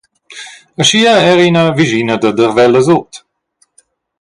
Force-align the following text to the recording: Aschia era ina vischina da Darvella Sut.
Aschia 0.81 1.11
era 1.33 1.43
ina 1.49 1.63
vischina 1.81 2.15
da 2.23 2.31
Darvella 2.37 2.81
Sut. 2.89 3.13